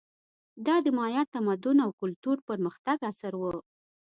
[0.65, 3.43] دا د مایا تمدن او کلتور پرمختګ عصر و.